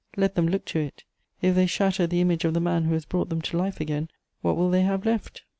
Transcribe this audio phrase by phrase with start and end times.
[0.17, 1.03] Let them look to it:
[1.43, 4.09] if they shatter the image of the man who has brought them to life again,
[4.41, 5.43] what will they have left?